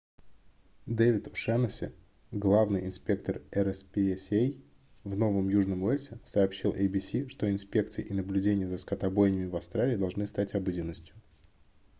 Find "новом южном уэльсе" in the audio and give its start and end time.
5.15-6.17